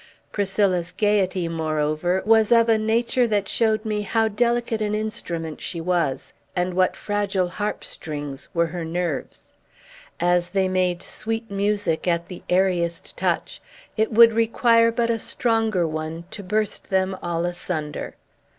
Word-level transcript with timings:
Priscilla's 0.31 0.91
gayety, 0.91 1.47
moreover, 1.47 2.23
was 2.25 2.51
of 2.51 2.67
a 2.67 2.79
nature 2.79 3.27
that 3.27 3.47
showed 3.47 3.85
me 3.85 4.01
how 4.01 4.27
delicate 4.27 4.81
an 4.81 4.95
instrument 4.95 5.61
she 5.61 5.79
was, 5.79 6.33
and 6.55 6.73
what 6.73 6.95
fragile 6.95 7.47
harp 7.47 7.83
strings 7.83 8.47
were 8.51 8.65
her 8.65 8.83
nerves. 8.83 9.53
As 10.19 10.49
they 10.49 10.67
made 10.67 11.03
sweet 11.03 11.51
music 11.51 12.07
at 12.07 12.29
the 12.29 12.41
airiest 12.49 13.15
touch, 13.15 13.61
it 13.95 14.11
would 14.11 14.33
require 14.33 14.91
but 14.91 15.11
a 15.11 15.19
stronger 15.19 15.87
one 15.87 16.23
to 16.31 16.41
burst 16.41 16.89
them 16.89 17.15
all 17.21 17.45
asunder. 17.45 18.15